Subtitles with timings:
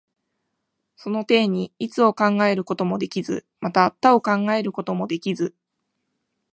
[0.95, 5.53] その底に一を考えることもできず、また多を考えることもできず、